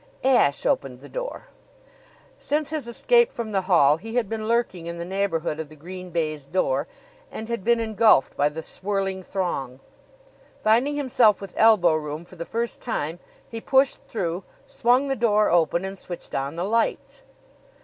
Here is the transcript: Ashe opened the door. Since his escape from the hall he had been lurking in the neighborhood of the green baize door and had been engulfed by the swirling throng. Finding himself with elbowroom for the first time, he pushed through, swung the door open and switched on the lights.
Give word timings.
Ashe 0.23 0.65
opened 0.65 1.01
the 1.01 1.07
door. 1.09 1.49
Since 2.39 2.71
his 2.71 2.87
escape 2.87 3.31
from 3.31 3.51
the 3.51 3.61
hall 3.69 3.97
he 3.97 4.15
had 4.15 4.27
been 4.27 4.47
lurking 4.47 4.87
in 4.87 4.97
the 4.97 5.05
neighborhood 5.05 5.59
of 5.59 5.69
the 5.69 5.75
green 5.75 6.09
baize 6.09 6.47
door 6.47 6.87
and 7.31 7.47
had 7.47 7.63
been 7.63 7.79
engulfed 7.79 8.35
by 8.35 8.49
the 8.49 8.63
swirling 8.63 9.21
throng. 9.21 9.79
Finding 10.63 10.95
himself 10.95 11.39
with 11.39 11.53
elbowroom 11.55 12.25
for 12.25 12.35
the 12.35 12.47
first 12.47 12.81
time, 12.81 13.19
he 13.47 13.61
pushed 13.61 13.99
through, 14.09 14.43
swung 14.65 15.07
the 15.07 15.15
door 15.15 15.51
open 15.51 15.85
and 15.85 15.99
switched 15.99 16.33
on 16.33 16.55
the 16.55 16.65
lights. 16.65 17.21